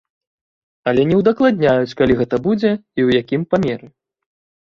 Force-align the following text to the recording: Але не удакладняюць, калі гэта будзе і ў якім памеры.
Але 0.91 1.01
не 1.09 1.15
удакладняюць, 1.21 1.97
калі 1.99 2.13
гэта 2.21 2.35
будзе 2.47 2.71
і 2.71 2.75
ў 2.77 3.09
якім 3.21 3.41
памеры. 3.55 3.87